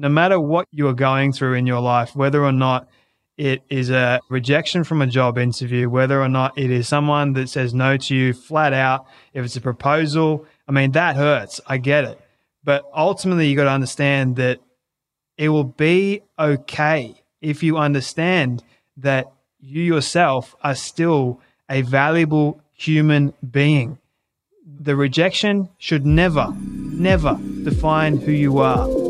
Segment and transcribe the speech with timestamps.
[0.00, 2.88] no matter what you are going through in your life, whether or not
[3.36, 7.48] it is a rejection from a job interview, whether or not it is someone that
[7.50, 11.60] says no to you flat out, if it's a proposal, I mean, that hurts.
[11.66, 12.20] I get it.
[12.64, 14.58] But ultimately, you got to understand that
[15.36, 18.62] it will be okay if you understand
[18.96, 19.26] that
[19.58, 23.98] you yourself are still a valuable human being.
[24.66, 29.09] The rejection should never, never define who you are.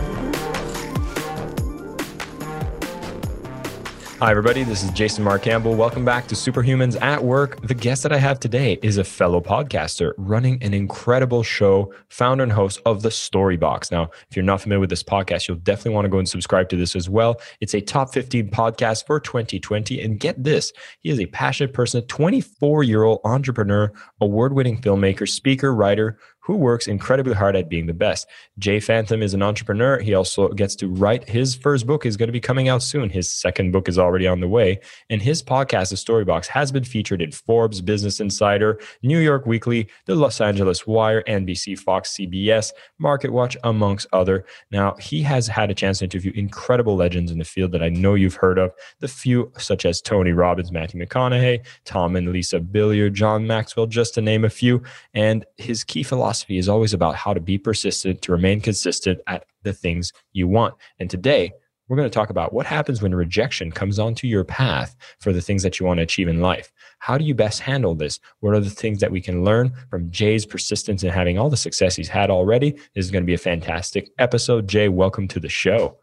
[4.21, 4.63] Hi, everybody.
[4.63, 5.73] This is Jason Mark Campbell.
[5.73, 7.59] Welcome back to Superhumans at Work.
[7.65, 12.43] The guest that I have today is a fellow podcaster running an incredible show, founder
[12.43, 13.91] and host of The Storybox.
[13.91, 16.69] Now, if you're not familiar with this podcast, you'll definitely want to go and subscribe
[16.69, 17.41] to this as well.
[17.61, 19.99] It's a top 15 podcast for 2020.
[19.99, 25.27] And get this he is a passionate person, 24 year old entrepreneur, award winning filmmaker,
[25.27, 28.27] speaker, writer who works incredibly hard at being the best.
[28.57, 29.99] Jay Phantom is an entrepreneur.
[29.99, 33.09] He also gets to write his first book is going to be coming out soon.
[33.09, 34.79] His second book is already on the way.
[35.09, 39.87] And his podcast, The Storybox, has been featured in Forbes, Business Insider, New York Weekly,
[40.05, 44.45] The Los Angeles Wire, NBC, Fox, CBS, Market Watch, amongst other.
[44.71, 47.89] Now, he has had a chance to interview incredible legends in the field that I
[47.89, 48.71] know you've heard of.
[48.99, 54.15] The few such as Tony Robbins, Matthew McConaughey, Tom and Lisa Bilyeu, John Maxwell, just
[54.15, 54.81] to name a few.
[55.13, 59.19] And his key philosophy philosophy is always about how to be persistent, to remain consistent
[59.27, 60.73] at the things you want.
[60.97, 61.51] And today,
[61.89, 65.41] we're going to talk about what happens when rejection comes onto your path for the
[65.41, 66.71] things that you want to achieve in life.
[66.99, 68.21] How do you best handle this?
[68.39, 71.57] What are the things that we can learn from Jay's persistence in having all the
[71.57, 72.71] success he's had already?
[72.71, 74.69] This is going to be a fantastic episode.
[74.69, 75.97] Jay, welcome to the show.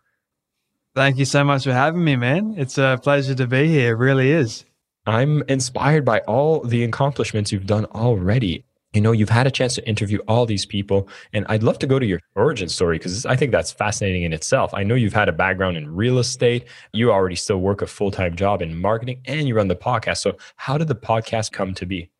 [0.94, 2.54] Thank you so much for having me, man.
[2.58, 3.94] It's a pleasure to be here.
[3.94, 4.66] It really is.
[5.06, 9.74] I'm inspired by all the accomplishments you've done already you know you've had a chance
[9.74, 13.26] to interview all these people and i'd love to go to your origin story because
[13.26, 14.72] i think that's fascinating in itself.
[14.74, 16.64] I know you've had a background in real estate.
[16.92, 20.18] You already still work a full-time job in marketing and you run the podcast.
[20.18, 22.10] So how did the podcast come to be?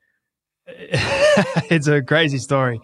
[1.70, 2.80] It's a crazy story.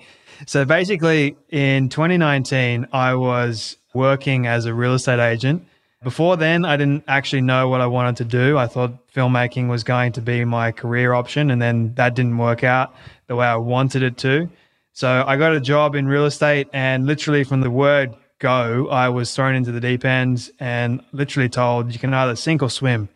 [0.46, 5.66] So basically in 2019 i was working as a real estate agent.
[6.02, 8.58] Before then, I didn't actually know what I wanted to do.
[8.58, 12.62] I thought filmmaking was going to be my career option, and then that didn't work
[12.62, 12.94] out
[13.26, 14.48] the way I wanted it to.
[14.92, 19.08] So I got a job in real estate, and literally from the word go, I
[19.08, 23.08] was thrown into the deep end and literally told you can either sink or swim.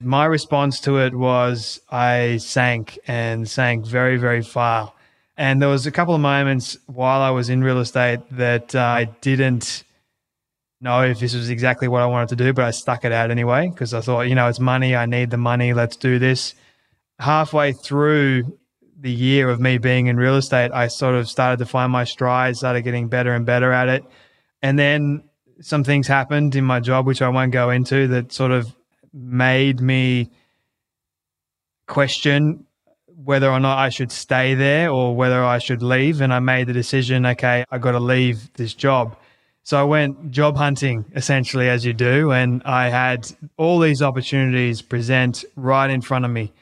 [0.00, 4.92] My response to it was I sank and sank very, very far.
[5.36, 8.80] And there was a couple of moments while I was in real estate that uh,
[8.80, 9.84] I didn't
[10.80, 13.30] know if this was exactly what I wanted to do, but I stuck it out
[13.30, 14.94] anyway because I thought, you know, it's money.
[14.94, 15.72] I need the money.
[15.72, 16.54] Let's do this.
[17.18, 18.58] Halfway through
[19.04, 22.04] the year of me being in real estate, I sort of started to find my
[22.04, 24.02] stride, started getting better and better at it.
[24.62, 25.24] And then
[25.60, 28.74] some things happened in my job, which I won't go into, that sort of
[29.12, 30.30] made me
[31.86, 32.64] question
[33.14, 36.22] whether or not I should stay there or whether I should leave.
[36.22, 39.18] And I made the decision, okay, I got to leave this job.
[39.64, 42.32] So I went job hunting essentially as you do.
[42.32, 46.54] And I had all these opportunities present right in front of me.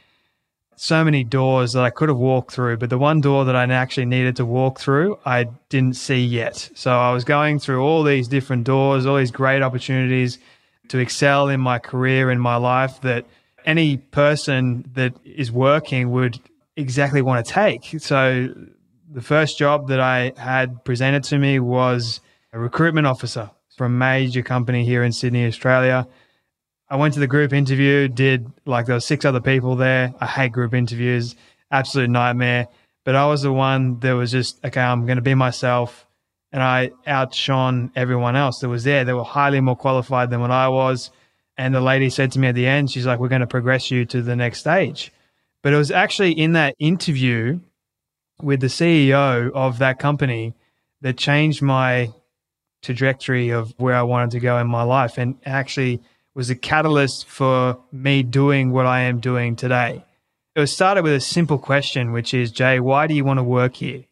[0.82, 3.62] So many doors that I could have walked through, but the one door that I
[3.72, 6.70] actually needed to walk through, I didn't see yet.
[6.74, 10.40] So I was going through all these different doors, all these great opportunities
[10.88, 13.26] to excel in my career, in my life that
[13.64, 16.40] any person that is working would
[16.74, 18.02] exactly want to take.
[18.02, 18.52] So
[19.08, 22.18] the first job that I had presented to me was
[22.52, 26.08] a recruitment officer for a major company here in Sydney, Australia.
[26.92, 30.12] I went to the group interview, did like there were six other people there.
[30.20, 31.34] I hate group interviews,
[31.70, 32.68] absolute nightmare.
[33.06, 36.06] But I was the one that was just, okay, I'm going to be myself.
[36.52, 39.06] And I outshone everyone else that was there.
[39.06, 41.10] They were highly more qualified than what I was.
[41.56, 43.90] And the lady said to me at the end, she's like, we're going to progress
[43.90, 45.12] you to the next stage.
[45.62, 47.60] But it was actually in that interview
[48.42, 50.52] with the CEO of that company
[51.00, 52.10] that changed my
[52.82, 56.02] trajectory of where I wanted to go in my life and actually
[56.34, 60.04] was a catalyst for me doing what I am doing today.
[60.54, 63.44] It was started with a simple question, which is, Jay, why do you want to
[63.44, 64.04] work here?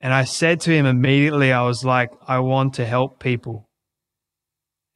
[0.00, 3.68] And I said to him immediately, I was like, I want to help people.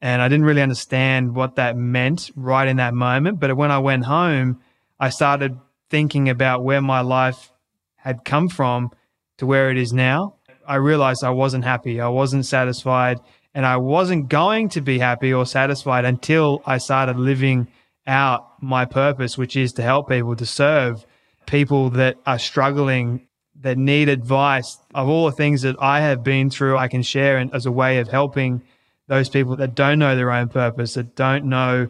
[0.01, 3.39] And I didn't really understand what that meant right in that moment.
[3.39, 4.61] But when I went home,
[4.99, 5.57] I started
[5.89, 7.51] thinking about where my life
[7.95, 8.91] had come from
[9.37, 12.01] to where it is now, I realized I wasn't happy.
[12.01, 13.19] I wasn't satisfied
[13.57, 17.67] and I wasn't going to be happy or satisfied until I started living
[18.05, 21.03] out my purpose, which is to help people, to serve
[21.47, 23.27] people that are struggling,
[23.61, 24.77] that need advice.
[24.93, 27.97] Of all the things that I have been through, I can share as a way
[27.97, 28.61] of helping
[29.07, 31.89] those people that don't know their own purpose, that don't know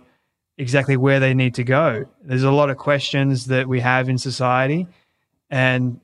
[0.58, 2.06] exactly where they need to go.
[2.24, 4.88] There's a lot of questions that we have in society,
[5.50, 6.00] and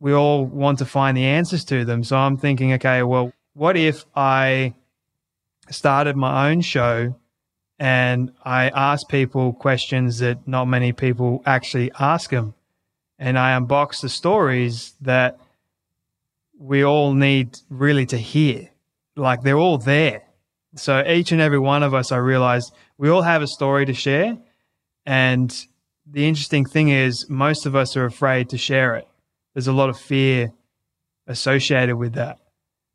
[0.00, 2.02] we all want to find the answers to them.
[2.02, 4.74] So I'm thinking, okay, well, what if I
[5.70, 7.16] started my own show
[7.78, 12.54] and I asked people questions that not many people actually ask them?
[13.18, 15.38] And I unbox the stories that
[16.58, 18.70] we all need really to hear.
[19.16, 20.22] Like they're all there.
[20.76, 23.94] So each and every one of us, I realized we all have a story to
[23.94, 24.38] share.
[25.04, 25.54] And
[26.06, 29.06] the interesting thing is, most of us are afraid to share it
[29.54, 30.52] there's a lot of fear
[31.26, 32.38] associated with that.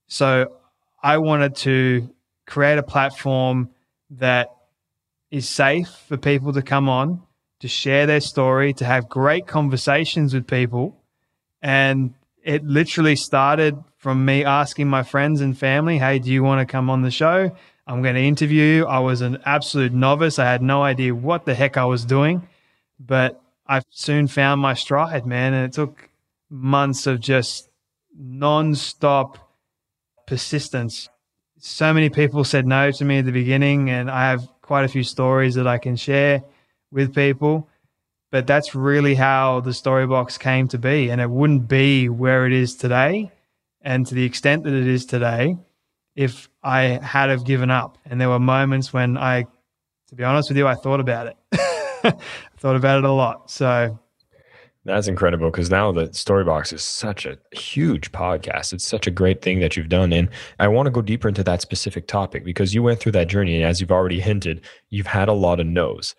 [0.08, 0.58] So
[1.02, 2.10] I wanted to
[2.46, 3.70] create a platform
[4.12, 4.50] that
[5.32, 7.22] is safe for people to come on,
[7.60, 11.02] to share their story, to have great conversations with people.
[11.62, 12.14] And
[12.44, 16.72] it literally started from me asking my friends and family, Hey, do you want to
[16.72, 17.56] come on the show?
[17.88, 18.64] I'm going to interview.
[18.64, 18.86] You.
[18.86, 20.40] I was an absolute novice.
[20.40, 22.48] I had no idea what the heck I was doing,
[23.00, 25.54] but I soon found my stride, man.
[25.54, 26.10] And it took
[26.50, 27.70] months of just
[28.18, 29.38] non-stop
[30.26, 31.10] persistence.
[31.68, 34.88] So many people said no to me at the beginning, and I have quite a
[34.88, 36.44] few stories that I can share
[36.92, 37.68] with people.
[38.32, 42.54] But that's really how the Storybox came to be, and it wouldn't be where it
[42.54, 43.32] is today,
[43.82, 45.58] and to the extent that it is today,
[46.16, 47.98] if I had have given up.
[48.06, 49.48] And there were moments when I,
[50.10, 51.38] to be honest with you, I thought about it.
[51.52, 52.14] I
[52.58, 53.50] thought about it a lot.
[53.50, 53.98] So
[54.86, 58.72] that's incredible because now the Storybox is such a huge podcast.
[58.72, 60.14] It's such a great thing that you've done.
[60.14, 60.30] And
[60.60, 63.56] I want to go deeper into that specific topic because you went through that journey.
[63.56, 64.62] And as you've already hinted,
[64.92, 66.14] you've had a lot of no's.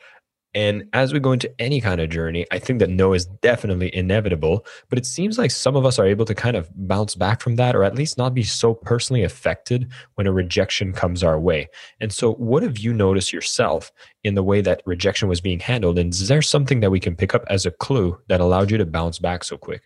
[0.56, 3.94] And as we go into any kind of journey, I think that no is definitely
[3.94, 4.64] inevitable.
[4.88, 7.56] But it seems like some of us are able to kind of bounce back from
[7.56, 11.68] that, or at least not be so personally affected when a rejection comes our way.
[12.00, 13.92] And so, what have you noticed yourself
[14.24, 15.98] in the way that rejection was being handled?
[15.98, 18.78] And is there something that we can pick up as a clue that allowed you
[18.78, 19.82] to bounce back so quick?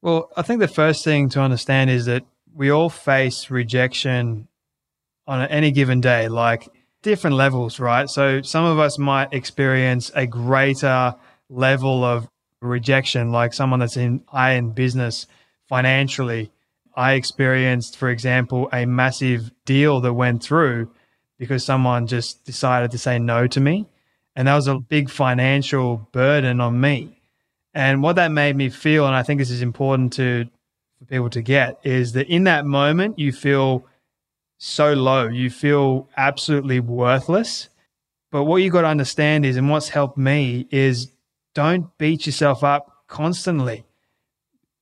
[0.00, 2.22] Well, I think the first thing to understand is that
[2.54, 4.46] we all face rejection
[5.26, 6.28] on any given day.
[6.28, 6.68] Like,
[7.02, 8.08] different levels, right?
[8.08, 11.14] So some of us might experience a greater
[11.48, 12.28] level of
[12.60, 15.26] rejection, like someone that's in high in business
[15.68, 16.50] financially.
[16.94, 20.90] I experienced, for example, a massive deal that went through
[21.38, 23.86] because someone just decided to say no to me.
[24.36, 27.20] And that was a big financial burden on me.
[27.72, 30.46] And what that made me feel, and I think this is important to
[30.98, 33.86] for people to get, is that in that moment you feel
[34.62, 35.26] so low.
[35.26, 37.70] You feel absolutely worthless.
[38.30, 41.12] But what you got to understand is, and what's helped me is
[41.54, 43.84] don't beat yourself up constantly.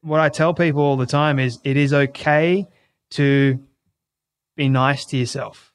[0.03, 2.67] What I tell people all the time is it is okay
[3.13, 3.65] to
[4.57, 5.73] be nice to yourself.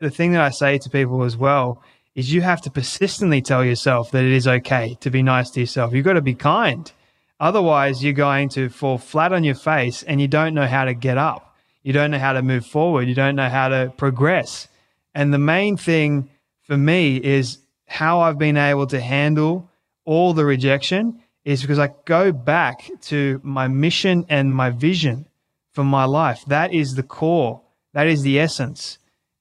[0.00, 1.82] The thing that I say to people as well
[2.16, 5.60] is you have to persistently tell yourself that it is okay to be nice to
[5.60, 5.94] yourself.
[5.94, 6.90] You've got to be kind.
[7.38, 10.94] Otherwise, you're going to fall flat on your face and you don't know how to
[10.94, 11.51] get up.
[11.82, 13.08] You don't know how to move forward.
[13.08, 14.68] You don't know how to progress.
[15.14, 16.30] And the main thing
[16.62, 19.70] for me is how I've been able to handle
[20.04, 25.26] all the rejection is because I go back to my mission and my vision
[25.72, 26.44] for my life.
[26.46, 27.60] That is the core,
[27.94, 28.98] that is the essence.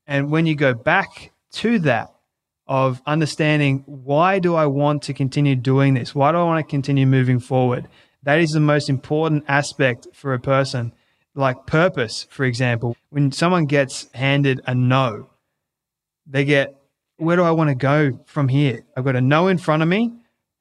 [0.08, 2.12] And when you go back to that,
[2.72, 6.16] of understanding why do I want to continue doing this?
[6.16, 7.90] Why do I want to continue moving forward?
[8.24, 10.94] That is the most important aspect for a person
[11.36, 15.30] like purpose, for example, when someone gets handed a no,
[16.26, 16.76] they get,
[17.18, 18.84] where do I want to go from here?
[18.96, 20.12] I've got a no in front of me.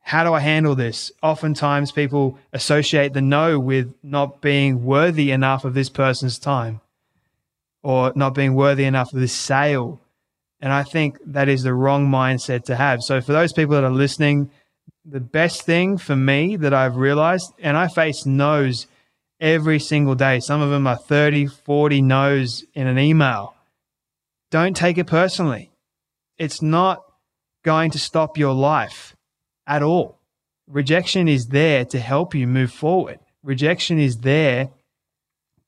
[0.03, 1.13] How do I handle this?
[1.23, 6.81] Oftentimes people associate the no with not being worthy enough of this person's time
[7.83, 10.01] or not being worthy enough of this sale.
[10.61, 13.03] And I think that is the wrong mindset to have.
[13.03, 14.51] So for those people that are listening,
[15.05, 18.87] the best thing for me that I've realized, and I face no's
[19.41, 20.41] every single day.
[20.41, 23.55] Some of them are 30, 40 no's in an email.
[24.51, 25.71] Don't take it personally.
[26.39, 27.03] It's not
[27.65, 29.17] going to stop your life
[29.67, 30.19] at all.
[30.67, 33.19] Rejection is there to help you move forward.
[33.43, 34.71] Rejection is there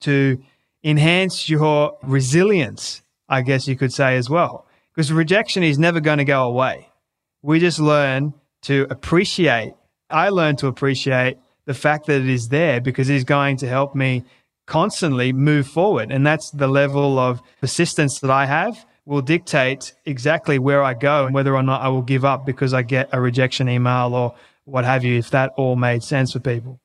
[0.01, 0.43] to
[0.85, 4.67] enhance your resilience, I guess you could say as well.
[4.95, 6.89] Because rejection is never going to go away.
[7.41, 9.75] We just learn to appreciate.
[10.11, 13.69] I learned to appreciate the fact that it is there because it is going to
[13.69, 14.25] help me
[14.67, 16.11] constantly move forward.
[16.11, 21.27] And that's the level of persistence that I have will dictate exactly where I go
[21.27, 24.35] and whether or not I will give up because I get a rejection email or
[24.65, 26.81] what have you, if that all made sense for people.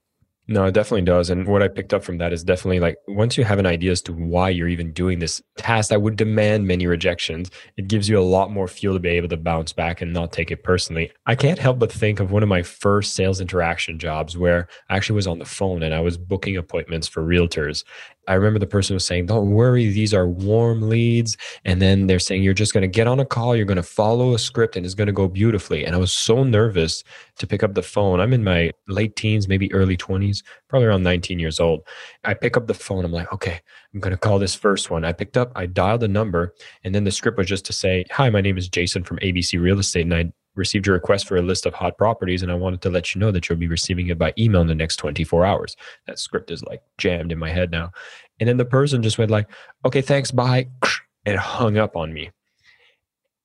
[0.49, 1.29] No, it definitely does.
[1.29, 3.91] And what I picked up from that is definitely like once you have an idea
[3.91, 8.07] as to why you're even doing this task that would demand many rejections, it gives
[8.07, 10.63] you a lot more fuel to be able to bounce back and not take it
[10.63, 11.11] personally.
[11.25, 14.95] I can't help but think of one of my first sales interaction jobs where I
[14.95, 17.83] actually was on the phone and I was booking appointments for realtors.
[18.27, 21.37] I remember the person was saying, Don't worry, these are warm leads.
[21.65, 23.83] And then they're saying, You're just going to get on a call, you're going to
[23.83, 25.85] follow a script, and it's going to go beautifully.
[25.85, 27.03] And I was so nervous
[27.37, 28.19] to pick up the phone.
[28.19, 31.81] I'm in my late teens, maybe early 20s, probably around 19 years old.
[32.23, 33.05] I pick up the phone.
[33.05, 33.59] I'm like, Okay,
[33.93, 35.05] I'm going to call this first one.
[35.05, 36.53] I picked up, I dialed a number,
[36.83, 39.59] and then the script was just to say, Hi, my name is Jason from ABC
[39.61, 40.01] Real Estate.
[40.01, 42.89] And I received a request for a list of hot properties and I wanted to
[42.89, 45.75] let you know that you'll be receiving it by email in the next 24 hours.
[46.07, 47.91] That script is like jammed in my head now.
[48.39, 49.47] And then the person just went like,
[49.85, 50.67] okay, thanks, bye,
[51.25, 52.31] and hung up on me.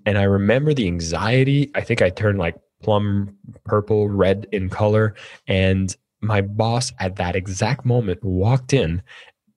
[0.04, 1.70] And I remember the anxiety.
[1.74, 5.14] I think I turned like plum purple, red in color.
[5.46, 9.02] And my boss at that exact moment walked in,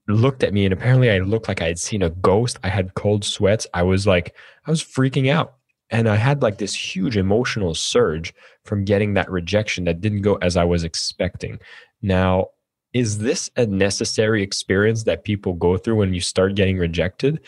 [0.07, 2.59] looked at me, and apparently I looked like I had seen a ghost.
[2.63, 3.67] I had cold sweats.
[3.73, 4.35] I was like,
[4.65, 5.55] I was freaking out.
[5.95, 8.33] And I had like this huge emotional surge
[8.65, 11.57] from getting that rejection that didn't go as I was expecting.
[12.01, 12.47] Now,
[12.91, 17.39] is this a necessary experience that people go through when you start getting rejected?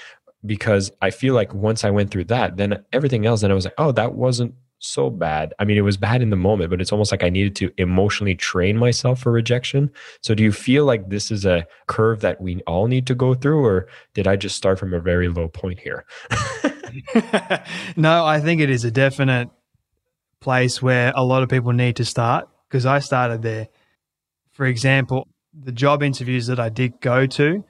[0.45, 3.65] Because I feel like once I went through that, then everything else, then I was
[3.65, 5.53] like, oh, that wasn't so bad.
[5.59, 7.71] I mean, it was bad in the moment, but it's almost like I needed to
[7.77, 9.91] emotionally train myself for rejection.
[10.21, 13.33] So, do you feel like this is a curve that we all need to go
[13.33, 16.05] through, or did I just start from a very low point here?
[17.97, 19.49] no, I think it is a definite
[20.39, 23.67] place where a lot of people need to start because I started there.
[24.51, 27.63] For example, the job interviews that I did go to,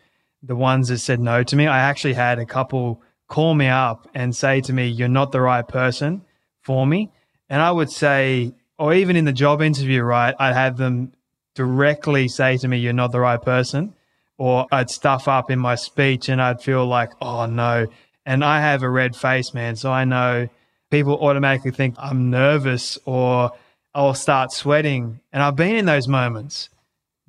[0.43, 4.07] the ones that said no to me, I actually had a couple call me up
[4.13, 6.23] and say to me, You're not the right person
[6.61, 7.11] for me.
[7.49, 11.13] And I would say, or even in the job interview, right, I'd have them
[11.55, 13.93] directly say to me, You're not the right person.
[14.37, 17.87] Or I'd stuff up in my speech and I'd feel like, Oh no,
[18.27, 19.77] and I have a red face, man.
[19.77, 20.49] So I know
[20.91, 23.53] people automatically think I'm nervous or
[23.95, 25.21] I'll start sweating.
[25.31, 26.69] And I've been in those moments.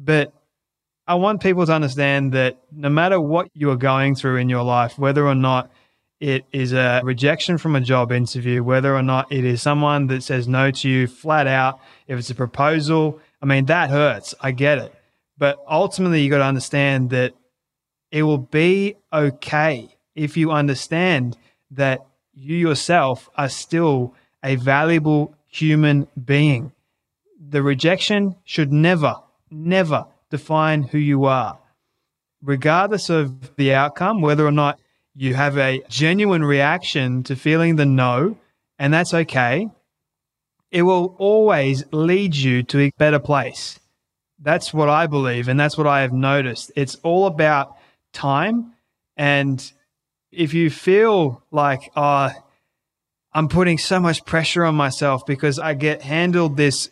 [0.01, 0.33] But
[1.07, 4.65] I want people to understand that no matter what you are going through in your
[4.65, 5.71] life, whether or not
[6.19, 10.25] it is a rejection from a job interview, whether or not it is someone that
[10.25, 11.79] says no to you flat out,
[12.09, 14.35] if it's a proposal, I mean, that hurts.
[14.41, 14.93] I get it.
[15.39, 17.35] But ultimately, you got to understand that
[18.11, 21.39] it will be okay if you understand
[21.71, 26.73] that you yourself are still a valuable human being.
[27.41, 29.17] The rejection should never,
[29.51, 31.59] never define who you are.
[32.43, 34.79] Regardless of the outcome, whether or not
[35.15, 38.37] you have a genuine reaction to feeling the no,
[38.79, 39.69] and that's okay,
[40.71, 43.81] it will always lead you to a better place.
[44.39, 46.71] That's what I believe, and that's what I have noticed.
[46.77, 47.77] It's all about
[48.13, 48.75] time
[49.17, 49.73] and
[50.31, 52.31] if you feel like, oh,
[53.33, 56.91] I'm putting so much pressure on myself because I get handled this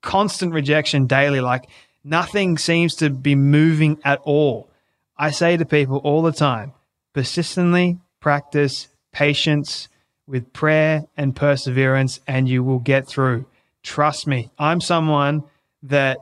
[0.00, 1.68] constant rejection daily, like
[2.04, 4.70] nothing seems to be moving at all.
[5.16, 6.72] I say to people all the time
[7.12, 9.88] persistently practice patience
[10.26, 13.46] with prayer and perseverance, and you will get through.
[13.82, 15.44] Trust me, I'm someone
[15.84, 16.18] that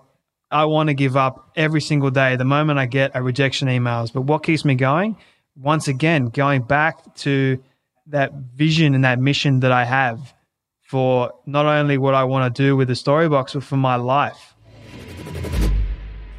[0.50, 4.12] I want to give up every single day the moment I get a rejection emails.
[4.12, 5.16] But what keeps me going?
[5.56, 7.62] Once again, going back to
[8.08, 10.34] that vision and that mission that I have
[10.82, 14.56] for not only what I want to do with the Storybox, but for my life.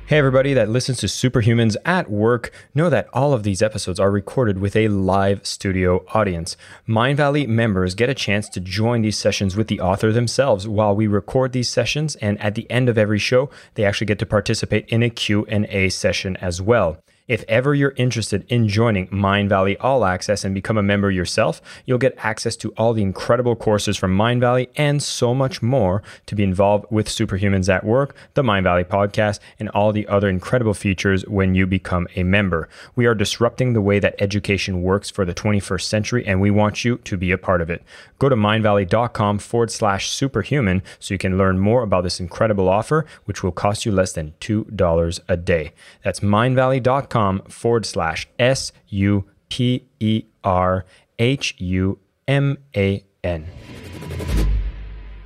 [0.08, 4.12] Hey, everybody that listens to Superhumans at work, know that all of these episodes are
[4.12, 6.58] recorded with a live studio audience.
[6.86, 11.08] Mindvalley members get a chance to join these sessions with the author themselves while we
[11.08, 14.86] record these sessions, and at the end of every show, they actually get to participate
[14.90, 17.02] in a Q&A session as well.
[17.28, 21.98] If ever you're interested in joining Mindvalley All Access and become a member yourself, you'll
[21.98, 26.44] get access to all the incredible courses from Mindvalley and so much more to be
[26.44, 31.56] involved with Superhumans at Work, the Mindvalley podcast, and all the other incredible features when
[31.56, 32.70] you become a member.
[32.96, 36.86] We are disrupting the way that education works for the 21st century, and we want
[36.86, 37.82] you to be a part of it.
[38.20, 43.04] Go to mindvalley.com forward slash superhuman so you can learn more about this incredible offer,
[43.24, 45.74] which will cost you less than $2 a day.
[46.04, 50.84] That's mindvalley.com com forward slash S U P E R
[51.18, 53.48] H U M A N.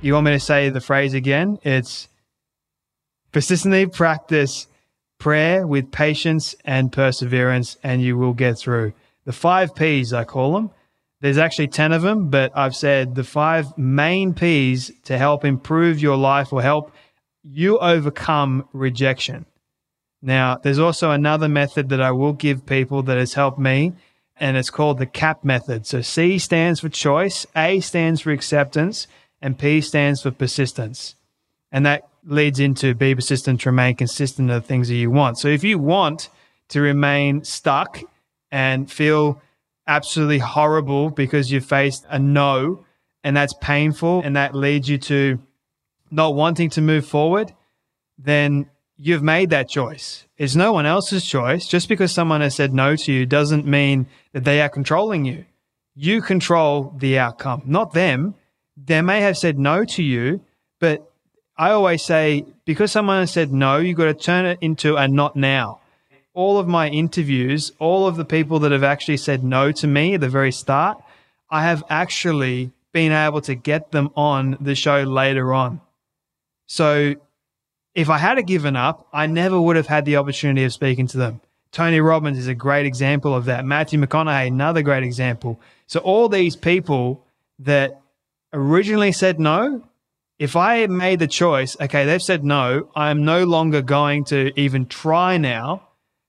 [0.00, 1.58] You want me to say the phrase again?
[1.64, 2.08] It's
[3.32, 4.68] Persistently practice
[5.18, 8.92] prayer with patience and perseverance, and you will get through.
[9.24, 10.70] The five P's, I call them.
[11.20, 16.00] There's actually 10 of them, but I've said the five main P's to help improve
[16.00, 16.92] your life or help
[17.42, 19.46] you overcome rejection.
[20.22, 23.94] Now, there's also another method that I will give people that has helped me,
[24.36, 25.86] and it's called the CAP method.
[25.86, 29.06] So C stands for choice, A stands for acceptance,
[29.40, 31.14] and P stands for persistence.
[31.72, 35.38] And that leads into be persistent remain consistent of the things that you want.
[35.38, 36.28] So if you want
[36.68, 38.00] to remain stuck
[38.50, 39.40] and feel
[39.86, 42.84] absolutely horrible because you faced a no
[43.24, 45.40] and that's painful and that leads you to
[46.10, 47.52] not wanting to move forward,
[48.18, 48.68] then
[49.02, 50.26] you've made that choice.
[50.36, 51.66] It's no one else's choice.
[51.66, 55.46] Just because someone has said no to you doesn't mean that they are controlling you.
[55.94, 58.34] You control the outcome, not them.
[58.76, 60.42] They may have said no to you,
[60.78, 61.10] but
[61.56, 65.08] I always say because someone has said no, you've got to turn it into a
[65.08, 65.80] not now.
[66.34, 70.14] All of my interviews, all of the people that have actually said no to me
[70.14, 71.02] at the very start,
[71.50, 75.80] I have actually been able to get them on the show later on.
[76.66, 77.16] So
[77.94, 81.18] if I had given up, I never would have had the opportunity of speaking to
[81.18, 81.40] them.
[81.72, 83.64] Tony Robbins is a great example of that.
[83.64, 85.60] Matthew McConaughey, another great example.
[85.86, 87.24] So all these people
[87.60, 88.00] that
[88.52, 89.84] originally said no,
[90.38, 94.86] if I made the choice, okay, they've said no, I'm no longer going to even
[94.86, 95.88] try now,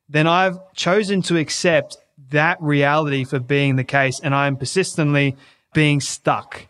[0.09, 1.97] then I've chosen to accept
[2.29, 5.37] that reality for being the case and I'm persistently
[5.73, 6.67] being stuck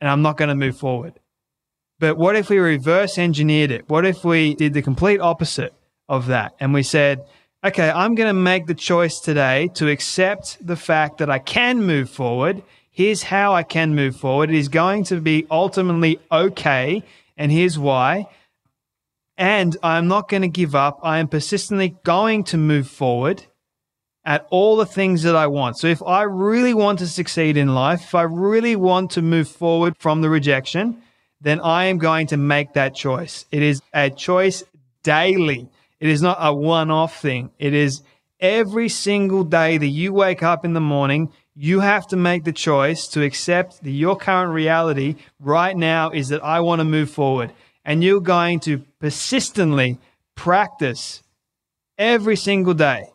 [0.00, 1.14] and I'm not going to move forward.
[2.04, 3.88] But what if we reverse engineered it?
[3.88, 5.72] What if we did the complete opposite
[6.06, 7.24] of that and we said,
[7.64, 11.82] okay, I'm going to make the choice today to accept the fact that I can
[11.82, 12.62] move forward.
[12.90, 14.50] Here's how I can move forward.
[14.50, 17.02] It is going to be ultimately okay.
[17.38, 18.26] And here's why.
[19.38, 21.00] And I'm not going to give up.
[21.02, 23.46] I am persistently going to move forward
[24.26, 25.78] at all the things that I want.
[25.78, 29.48] So if I really want to succeed in life, if I really want to move
[29.48, 31.00] forward from the rejection,
[31.44, 33.44] then I am going to make that choice.
[33.52, 34.64] It is a choice
[35.02, 35.68] daily.
[36.00, 37.50] It is not a one off thing.
[37.58, 38.00] It is
[38.40, 42.52] every single day that you wake up in the morning, you have to make the
[42.52, 47.10] choice to accept that your current reality right now is that I want to move
[47.10, 47.52] forward.
[47.84, 49.98] And you're going to persistently
[50.34, 51.22] practice
[51.98, 53.10] every single day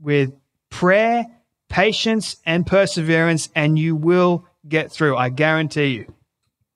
[0.00, 0.32] with
[0.70, 1.26] prayer,
[1.68, 5.14] patience, and perseverance, and you will get through.
[5.18, 6.15] I guarantee you.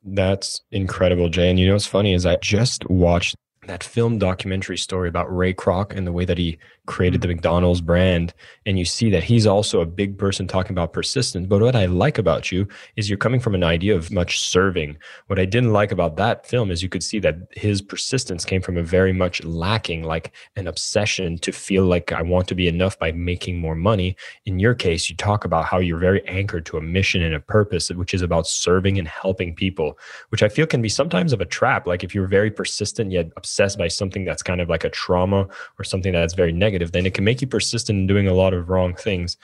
[0.05, 1.51] That's incredible, Jay.
[1.51, 3.37] And you know what's funny is I just watched
[3.67, 6.59] that film documentary story about Ray Kroc and the way that he
[6.91, 7.31] created the.
[7.31, 8.35] McDonald's brand.
[8.67, 11.47] And you see that he's also a big person talking about persistence.
[11.47, 14.97] But what I like about you is you're coming from an idea of much serving.
[15.29, 18.61] What I didn't like about that film is you could see that his persistence came
[18.61, 22.67] from a very much lacking, like an obsession to feel like I want to be
[22.67, 24.17] enough by making more money.
[24.45, 27.41] In your case, you talk about how you're very anchored to a mission and a
[27.41, 29.99] purpose, which is about serving and helping people,
[30.31, 31.87] which I feel can be sometimes of a trap.
[31.87, 35.47] Like if you're very persistent yet obsessed by something that's kind of like a trauma
[35.79, 38.35] or something that's very negative negative, then it can make you persistent in doing a
[38.35, 39.37] lot of wrong things.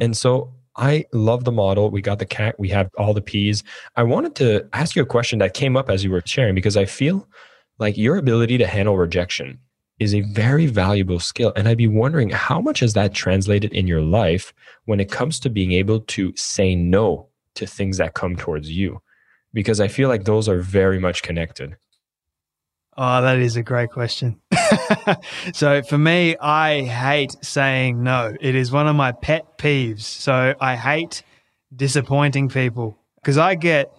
[0.00, 1.90] And so I love the model.
[1.90, 3.62] We got the cat, we have all the peas.
[3.96, 6.76] I wanted to ask you a question that came up as you were sharing because
[6.76, 7.28] I feel
[7.78, 9.58] like your ability to handle rejection
[9.98, 11.52] is a very valuable skill.
[11.56, 14.54] And I'd be wondering how much has that translated in your life
[14.86, 19.02] when it comes to being able to say no to things that come towards you?
[19.52, 21.76] Because I feel like those are very much connected.
[23.02, 24.42] Oh, that is a great question.
[25.54, 28.36] so for me, I hate saying no.
[28.38, 30.02] It is one of my pet peeves.
[30.02, 31.22] So I hate
[31.74, 33.90] disappointing people because I get,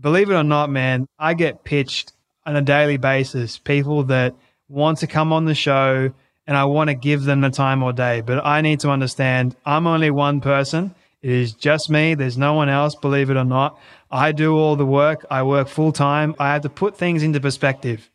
[0.00, 2.12] believe it or not, man, I get pitched
[2.44, 4.34] on a daily basis people that
[4.68, 6.12] want to come on the show
[6.44, 8.20] and I want to give them the time or day.
[8.20, 10.96] But I need to understand I'm only one person.
[11.22, 12.14] It is just me.
[12.14, 13.78] There's no one else, believe it or not.
[14.10, 15.24] I do all the work.
[15.30, 16.34] I work full time.
[16.40, 18.10] I have to put things into perspective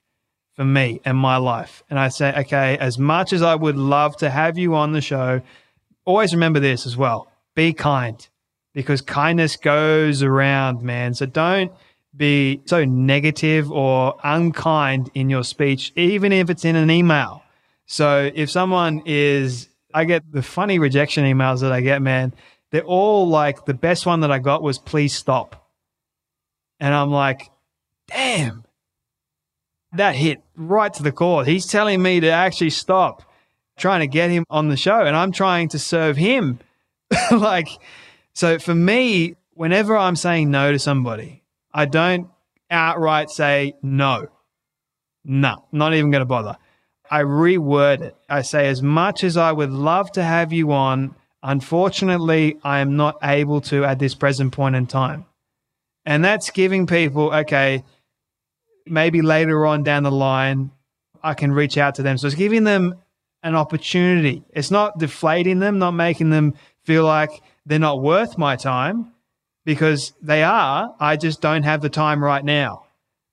[0.56, 1.84] for me and my life.
[1.90, 5.02] And I say, okay, as much as I would love to have you on the
[5.02, 5.42] show,
[6.06, 8.28] always remember this as well be kind
[8.74, 11.14] because kindness goes around, man.
[11.14, 11.72] So don't
[12.16, 17.44] be so negative or unkind in your speech, even if it's in an email.
[17.86, 22.34] So if someone is, I get the funny rejection emails that I get, man.
[22.72, 25.70] They're all like, the best one that I got was, please stop.
[26.80, 27.50] And I'm like,
[28.08, 28.65] damn,
[29.94, 31.46] that hit right to the core.
[31.46, 33.24] He's telling me to actually stop
[33.78, 36.60] trying to get him on the show and I'm trying to serve him.
[37.32, 37.68] like,
[38.34, 41.44] so for me, whenever I'm saying no to somebody,
[41.74, 42.30] I don't
[42.70, 44.30] outright say no.
[45.24, 46.58] No, not even going to bother.
[47.10, 48.16] I reword it.
[48.30, 52.96] I say, as much as I would love to have you on, unfortunately, I am
[52.96, 55.26] not able to at this present point in time.
[56.06, 57.84] And that's giving people, okay,
[58.86, 60.72] maybe later on down the line,
[61.24, 62.18] I can reach out to them.
[62.18, 62.96] So it's giving them
[63.44, 64.44] an opportunity.
[64.54, 69.12] It's not deflating them, not making them feel like they're not worth my time
[69.66, 70.96] because they are.
[71.00, 72.86] I just don't have the time right now.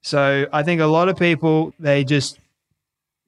[0.02, 2.38] So I think a lot of people, they just,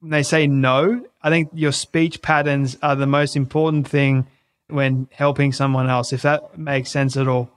[0.02, 1.04] they say no.
[1.22, 4.26] I think your speech patterns are the most important thing
[4.68, 7.50] when helping someone else, if that makes sense at all.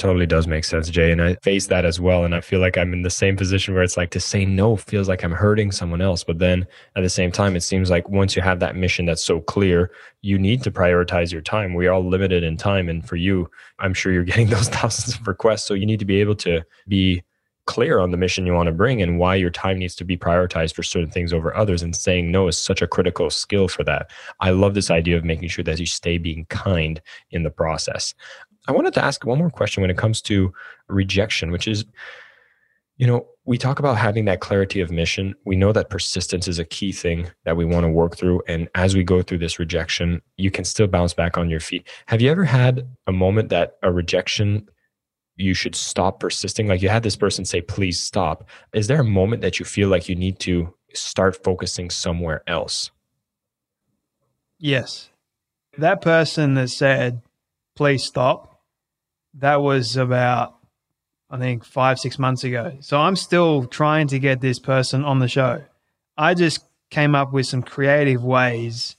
[0.00, 1.12] Totally does make sense, Jay.
[1.12, 2.24] And I face that as well.
[2.24, 4.74] And I feel like I'm in the same position where it's like to say no
[4.74, 6.24] feels like I'm hurting someone else.
[6.24, 9.22] But then at the same time, it seems like once you have that mission that's
[9.22, 9.90] so clear,
[10.22, 11.74] you need to prioritize your time.
[11.74, 12.88] We are all limited in time.
[12.88, 15.64] And for you, I'm sure you're getting those thousands of requests.
[15.66, 17.22] So you need to be able to be
[17.66, 20.16] clear on the mission you want to bring and why your time needs to be
[20.16, 21.82] prioritized for certain things over others.
[21.82, 24.10] And saying no is such a critical skill for that.
[24.40, 28.14] I love this idea of making sure that you stay being kind in the process.
[28.70, 30.54] I wanted to ask one more question when it comes to
[30.86, 31.84] rejection, which is,
[32.98, 35.34] you know, we talk about having that clarity of mission.
[35.44, 38.42] We know that persistence is a key thing that we want to work through.
[38.46, 41.88] And as we go through this rejection, you can still bounce back on your feet.
[42.06, 44.68] Have you ever had a moment that a rejection
[45.34, 46.68] you should stop persisting?
[46.68, 48.48] Like you had this person say, please stop.
[48.72, 52.92] Is there a moment that you feel like you need to start focusing somewhere else?
[54.60, 55.10] Yes.
[55.76, 57.22] That person that said,
[57.74, 58.49] please stop,
[59.34, 60.56] that was about,
[61.30, 62.76] I think, five, six months ago.
[62.80, 65.62] So I'm still trying to get this person on the show.
[66.16, 68.96] I just came up with some creative ways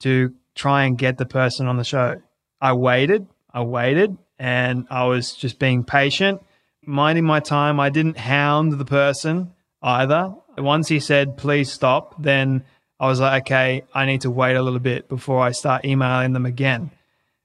[0.00, 2.20] to try and get the person on the show.
[2.60, 6.42] I waited, I waited, and I was just being patient,
[6.84, 7.80] minding my time.
[7.80, 10.34] I didn't hound the person either.
[10.58, 12.64] Once he said, please stop, then
[13.00, 16.34] I was like, okay, I need to wait a little bit before I start emailing
[16.34, 16.90] them again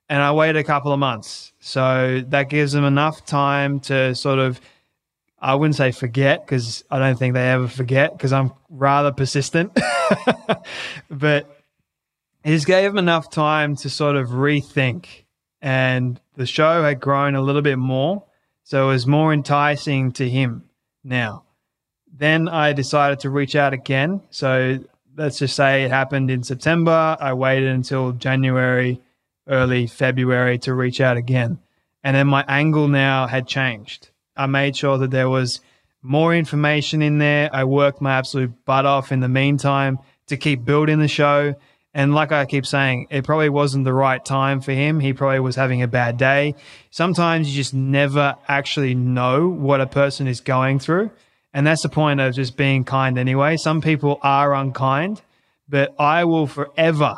[0.10, 1.52] and I waited a couple of months.
[1.60, 4.62] So that gives them enough time to sort of,
[5.40, 9.78] I wouldn't say forget because I don't think they ever forget because I'm rather persistent.
[11.10, 11.50] but
[12.44, 15.26] it just gave them enough time to sort of rethink.
[15.62, 18.24] And the show had grown a little bit more.
[18.64, 20.64] So it was more enticing to him
[21.04, 21.44] now.
[22.14, 24.22] Then I decided to reach out again.
[24.30, 24.80] So
[25.16, 27.18] let's just say it happened in September.
[27.20, 29.02] I waited until January
[29.48, 31.60] early February to reach out again.
[32.04, 34.10] And then my angle now had changed.
[34.36, 35.62] I made sure that there was
[36.02, 37.50] more information in there.
[37.52, 41.56] I worked my absolute butt off in the meantime to keep building the show.
[41.94, 45.00] And like I keep saying, it probably wasn't the right time for him.
[45.00, 46.56] He probably was having a bad day.
[46.92, 51.12] Sometimes you just never actually know what a person is going through.
[51.54, 53.58] And that's the point of just being kind anyway.
[53.58, 55.22] Some people are unkind,
[55.68, 57.18] but I will forever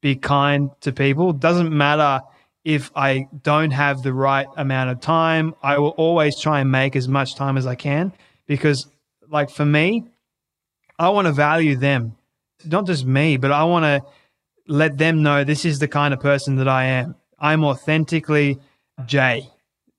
[0.00, 1.32] be kind to people.
[1.32, 2.22] Doesn't matter
[2.64, 5.54] if I don't have the right amount of time.
[5.62, 8.12] I will always try and make as much time as I can
[8.46, 8.88] because,
[9.30, 10.08] like, for me,
[10.98, 12.16] I want to value them,
[12.64, 14.02] not just me, but I want to
[14.66, 17.14] let them know this is the kind of person that I am.
[17.38, 18.58] I'm authentically
[19.04, 19.48] Jay.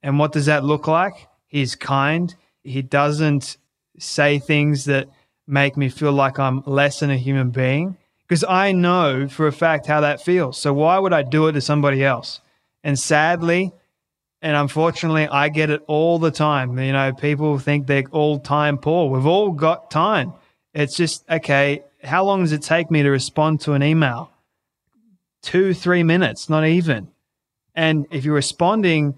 [0.01, 1.13] And what does that look like?
[1.47, 2.33] He's kind.
[2.63, 3.57] He doesn't
[3.99, 5.07] say things that
[5.47, 7.97] make me feel like I'm less than a human being
[8.27, 10.59] because I know for a fact how that feels.
[10.59, 12.41] So why would I do it to somebody else?
[12.83, 13.71] And sadly,
[14.41, 16.77] and unfortunately, I get it all the time.
[16.77, 19.09] You know, people think they're all time poor.
[19.09, 20.33] We've all got time.
[20.73, 24.29] It's just, okay, how long does it take me to respond to an email?
[25.41, 27.07] Two, three minutes, not even.
[27.73, 29.17] And if you're responding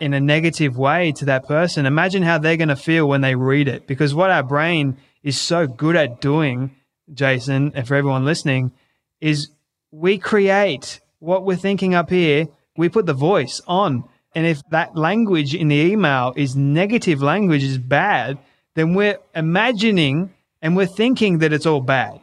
[0.00, 3.34] in a negative way to that person, imagine how they're going to feel when they
[3.34, 3.86] read it.
[3.86, 6.74] Because what our brain is so good at doing
[7.12, 8.72] Jason, and for everyone listening,
[9.20, 9.50] is
[9.90, 14.04] we create what we're thinking up here, we put the voice on.
[14.34, 18.38] And if that language in the email is negative language, is bad,
[18.74, 22.20] then we're imagining and we're thinking that it's all bad.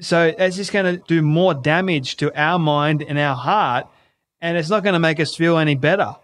[0.00, 3.86] So it's just going to do more damage to our mind and our heart,
[4.40, 6.16] and it's not going to make us feel any better.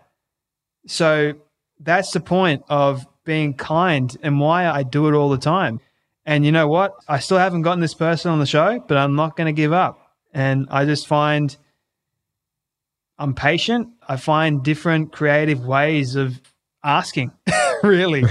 [0.87, 1.35] So
[1.79, 5.81] that's the point of being kind and why I do it all the time.
[6.29, 6.93] And you know what?
[7.09, 9.73] I still haven't gotten this person on the show, but I'm not going to give
[9.73, 9.99] up.
[10.35, 11.57] And I just find
[13.19, 13.88] I'm patient.
[14.07, 16.38] I find different creative ways of
[16.85, 17.33] asking,
[17.83, 18.25] really.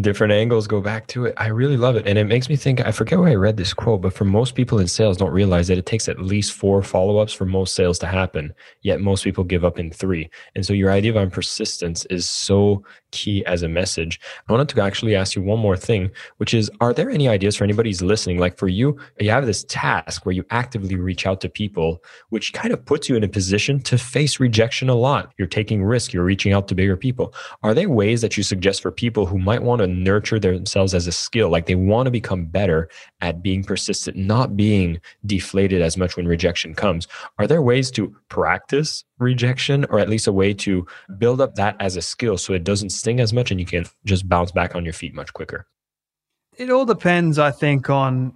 [0.00, 1.34] Different angles go back to it.
[1.36, 2.06] I really love it.
[2.06, 4.54] And it makes me think, I forget where I read this quote, but for most
[4.54, 7.98] people in sales don't realize that it takes at least four follow-ups for most sales
[8.00, 8.52] to happen.
[8.82, 10.28] Yet most people give up in three.
[10.54, 14.20] And so your idea of persistence is so key as a message.
[14.48, 17.56] I wanted to actually ask you one more thing, which is, are there any ideas
[17.56, 18.38] for anybody who's listening?
[18.38, 22.52] Like for you, you have this task where you actively reach out to people, which
[22.52, 25.32] kind of puts you in a position to face rejection a lot.
[25.38, 26.12] You're taking risk.
[26.12, 27.32] You're reaching out to bigger people.
[27.62, 31.06] Are there ways that you suggest for people who might want to nurture themselves as
[31.06, 31.48] a skill?
[31.48, 32.88] Like they want to become better
[33.20, 37.08] at being persistent, not being deflated as much when rejection comes.
[37.38, 40.86] Are there ways to practice rejection or at least a way to
[41.18, 43.86] build up that as a skill so it doesn't sting as much and you can
[44.04, 45.66] just bounce back on your feet much quicker?
[46.56, 48.34] It all depends, I think, on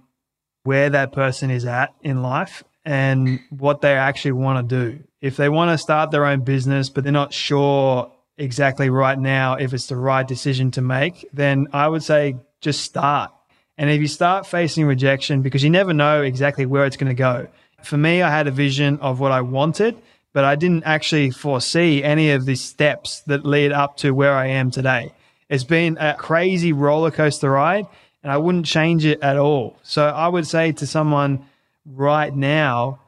[0.63, 5.03] where that person is at in life and what they actually want to do.
[5.21, 9.55] If they want to start their own business, but they're not sure exactly right now
[9.55, 13.31] if it's the right decision to make, then I would say just start.
[13.77, 17.15] And if you start facing rejection, because you never know exactly where it's going to
[17.15, 17.47] go.
[17.83, 19.99] For me, I had a vision of what I wanted,
[20.33, 24.47] but I didn't actually foresee any of the steps that lead up to where I
[24.47, 25.13] am today.
[25.49, 27.87] It's been a crazy roller coaster ride,
[28.23, 29.77] and I wouldn't change it at all.
[29.83, 31.45] So I would say to someone
[31.85, 32.99] right now,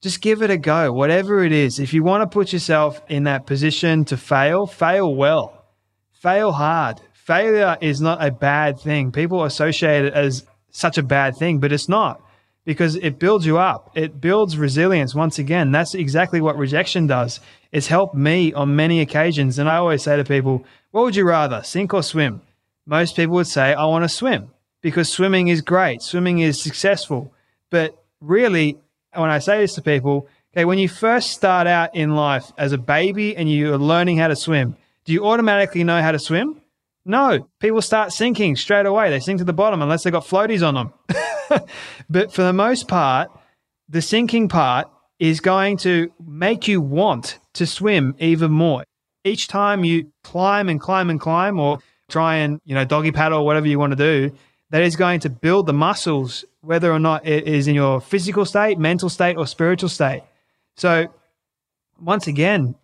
[0.00, 1.78] just give it a go, whatever it is.
[1.78, 5.64] If you want to put yourself in that position to fail, fail well,
[6.12, 7.00] fail hard.
[7.12, 9.12] Failure is not a bad thing.
[9.12, 12.22] People associate it as such a bad thing, but it's not
[12.64, 13.90] because it builds you up.
[13.94, 15.14] It builds resilience.
[15.14, 17.40] Once again, that's exactly what rejection does.
[17.72, 19.58] It's helped me on many occasions.
[19.58, 22.40] And I always say to people, what would you rather, sink or swim?
[22.86, 26.02] Most people would say, I want to swim because swimming is great.
[26.02, 27.32] Swimming is successful.
[27.70, 28.78] But really,
[29.14, 32.72] when I say this to people, okay, when you first start out in life as
[32.72, 36.60] a baby and you're learning how to swim, do you automatically know how to swim?
[37.04, 39.08] No, people start sinking straight away.
[39.08, 41.62] They sink to the bottom unless they've got floaties on them.
[42.10, 43.30] but for the most part,
[43.88, 48.84] the sinking part is going to make you want to swim even more.
[49.24, 51.78] Each time you climb and climb and climb or
[52.10, 54.36] try and, you know, doggy paddle or whatever you want to do,
[54.70, 58.44] that is going to build the muscles, whether or not it is in your physical
[58.44, 60.22] state, mental state, or spiritual state.
[60.76, 61.08] So,
[62.00, 62.74] once again,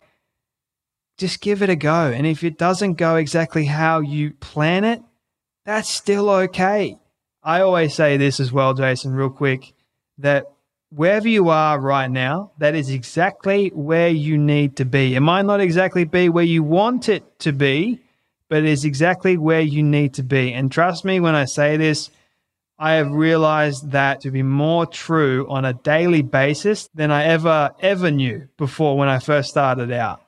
[1.17, 2.11] just give it a go.
[2.11, 5.01] And if it doesn't go exactly how you plan it,
[5.65, 6.97] that's still okay.
[7.43, 9.73] I always say this as well, Jason, real quick,
[10.17, 10.45] that
[10.89, 15.15] wherever you are right now, that is exactly where you need to be.
[15.15, 17.99] It might not exactly be where you want it to be,
[18.49, 20.53] but it is exactly where you need to be.
[20.53, 22.09] And trust me when I say this,
[22.77, 27.71] I have realized that to be more true on a daily basis than I ever,
[27.79, 30.21] ever knew before when I first started out.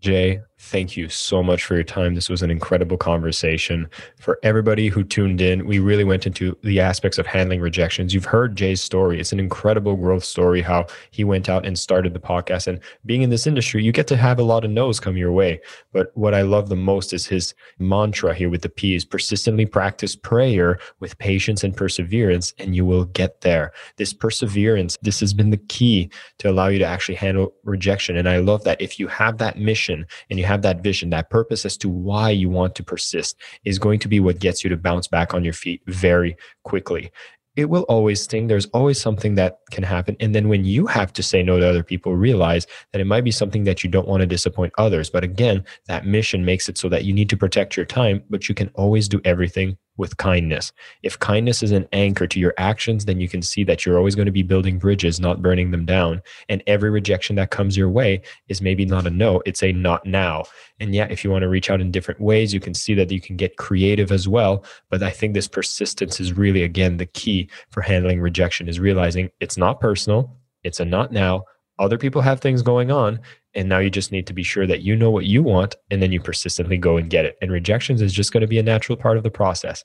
[0.00, 2.14] Jay, thank you so much for your time.
[2.14, 3.88] This was an incredible conversation.
[4.18, 8.12] For everybody who tuned in, we really went into the aspects of handling rejections.
[8.12, 9.20] You've heard Jay's story.
[9.20, 12.66] It's an incredible growth story, how he went out and started the podcast.
[12.66, 15.32] And being in this industry, you get to have a lot of no's come your
[15.32, 15.60] way.
[15.92, 19.66] But what I love the most is his mantra here with the P is persistently
[19.66, 23.72] practice prayer with patience and perseverance, and you will get there.
[23.96, 28.16] This perseverance, this has been the key to allow you to actually handle rejection.
[28.16, 31.30] And I love that if you have that mission, and you have that vision, that
[31.30, 34.70] purpose as to why you want to persist is going to be what gets you
[34.70, 37.10] to bounce back on your feet very quickly
[37.56, 38.46] it will always sting.
[38.46, 40.16] There's always something that can happen.
[40.18, 43.24] And then when you have to say no to other people, realize that it might
[43.24, 45.08] be something that you don't want to disappoint others.
[45.08, 48.48] But again, that mission makes it so that you need to protect your time, but
[48.48, 50.72] you can always do everything with kindness.
[51.02, 54.14] If kindness is an anchor to your actions, then you can see that you're always
[54.14, 56.22] going to be building bridges, not burning them down.
[56.48, 60.04] And every rejection that comes your way is maybe not a no, it's a not
[60.04, 60.44] now.
[60.80, 63.10] And yeah, if you want to reach out in different ways, you can see that
[63.10, 64.64] you can get creative as well.
[64.90, 69.30] But I think this persistence is really, again, the key for handling rejection is realizing
[69.40, 71.44] it's not personal, it's a not now.
[71.78, 73.20] Other people have things going on
[73.54, 76.02] and now you just need to be sure that you know what you want and
[76.02, 77.36] then you persistently go and get it.
[77.40, 79.84] And rejections is just going to be a natural part of the process.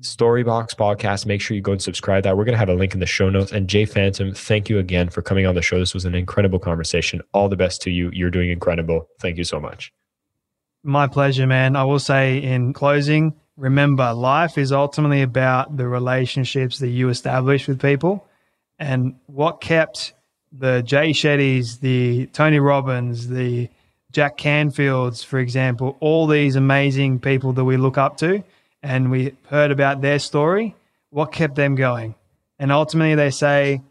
[0.00, 2.36] Storybox podcast, make sure you go and subscribe that.
[2.36, 3.50] We're going to have a link in the show notes.
[3.50, 5.78] And Jay Phantom, thank you again for coming on the show.
[5.78, 7.20] This was an incredible conversation.
[7.32, 8.10] All the best to you.
[8.12, 9.08] You're doing incredible.
[9.18, 9.92] Thank you so much.
[10.84, 11.74] My pleasure, man.
[11.74, 17.66] I will say in closing, remember life is ultimately about the relationships that you establish
[17.66, 18.26] with people.
[18.78, 20.14] And what kept
[20.52, 23.68] the Jay Shettys, the Tony Robbins, the
[24.12, 28.42] Jack Canfields, for example, all these amazing people that we look up to,
[28.82, 30.74] and we heard about their story.
[31.10, 32.14] What kept them going?
[32.58, 33.82] And ultimately, they say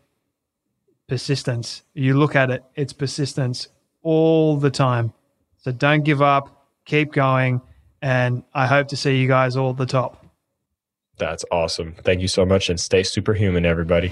[1.08, 1.84] persistence.
[1.94, 3.68] You look at it, it's persistence
[4.02, 5.14] all the time.
[5.58, 7.62] So don't give up, keep going.
[8.02, 10.26] And I hope to see you guys all at the top.
[11.18, 11.96] That's awesome.
[12.04, 14.12] Thank you so much and stay superhuman, everybody.